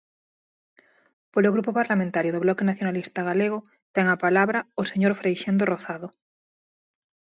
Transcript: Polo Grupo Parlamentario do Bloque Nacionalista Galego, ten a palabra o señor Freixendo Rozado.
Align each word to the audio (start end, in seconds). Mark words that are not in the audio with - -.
Polo 1.33 1.53
Grupo 1.55 1.71
Parlamentario 1.79 2.33
do 2.33 2.43
Bloque 2.43 2.67
Nacionalista 2.69 3.21
Galego, 3.29 3.59
ten 3.95 4.05
a 4.09 4.21
palabra 4.25 4.59
o 4.81 4.83
señor 4.91 5.13
Freixendo 5.19 5.63
Rozado. 5.73 6.07